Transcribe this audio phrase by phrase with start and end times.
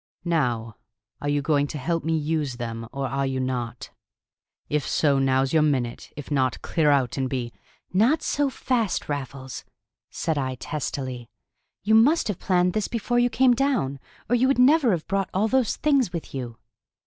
[0.25, 0.77] Now,
[1.21, 3.91] are you going to help me use them, or are you not?
[4.67, 7.53] If so, now's your minute; if not, clear out and be"
[8.03, 9.63] "Not so fast, Raffles,"
[10.09, 11.29] said I testily.
[11.83, 15.29] "You must have planned this before you came down, or you would never have brought
[15.35, 16.57] all those things with you."